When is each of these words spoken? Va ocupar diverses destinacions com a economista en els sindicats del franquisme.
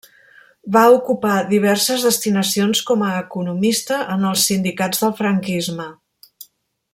Va 0.75 0.81
ocupar 0.93 1.33
diverses 1.51 2.05
destinacions 2.07 2.81
com 2.91 3.03
a 3.09 3.11
economista 3.19 4.01
en 4.17 4.27
els 4.31 4.47
sindicats 4.51 5.05
del 5.05 5.15
franquisme. 5.21 5.87